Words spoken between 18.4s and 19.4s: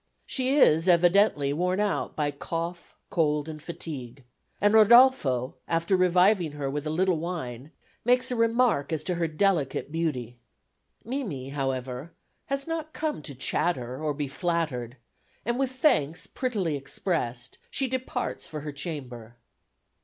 for her chamber.